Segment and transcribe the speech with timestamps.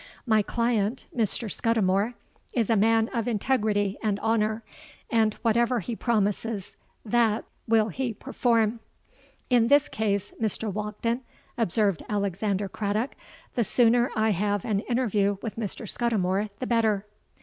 [0.25, 1.47] My client, Mr.
[1.51, 2.15] Scudimore,
[2.53, 4.63] is a man of integrity and honour;
[5.11, 10.73] and whatever he promises, that will he perform!'—'In this case, Mr.
[10.73, 11.21] Walkden,'
[11.55, 13.15] observed Alexander Craddock,
[13.53, 15.87] 'the sooner I have an interview with Mr.
[15.87, 17.05] Scudimore, the better.'